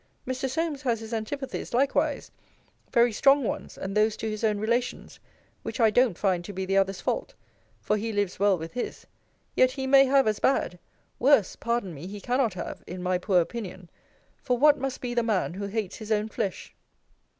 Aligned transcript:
Mr. 0.25 0.49
Solmes 0.49 0.81
has 0.81 0.99
his 0.99 1.13
antipathies, 1.13 1.75
likewise; 1.75 2.31
very 2.91 3.11
strong 3.13 3.43
ones, 3.43 3.77
and 3.77 3.95
those 3.95 4.17
to 4.17 4.27
his 4.27 4.43
own 4.43 4.57
relations; 4.57 5.19
which 5.61 5.79
I 5.79 5.91
don't 5.91 6.17
find 6.17 6.43
to 6.43 6.51
be 6.51 6.65
the 6.65 6.75
other's 6.75 7.01
fault; 7.01 7.35
for 7.81 7.97
he 7.97 8.11
lives 8.11 8.39
well 8.39 8.57
with 8.57 8.73
his 8.73 9.05
yet 9.55 9.69
he 9.73 9.85
may 9.85 10.05
have 10.05 10.25
as 10.27 10.39
bad: 10.39 10.79
worse, 11.19 11.55
pardon 11.55 11.93
me, 11.93 12.07
he 12.07 12.19
cannot 12.19 12.55
have, 12.55 12.83
in 12.87 13.03
my 13.03 13.19
poor 13.19 13.41
opinion: 13.41 13.91
for 14.41 14.57
what 14.57 14.79
must 14.79 15.01
be 15.01 15.13
the 15.13 15.21
man, 15.21 15.53
who 15.53 15.67
hates 15.67 15.97
his 15.97 16.11
own 16.11 16.29
flesh? 16.29 16.73